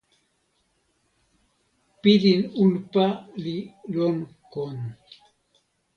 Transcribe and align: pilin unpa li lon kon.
pilin 2.01 2.41
unpa 2.63 3.05
li 3.43 3.57
lon 3.95 4.17
kon. 4.53 4.77